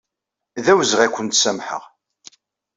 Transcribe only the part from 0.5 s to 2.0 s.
D awezɣi ad akent-samḥeɣ.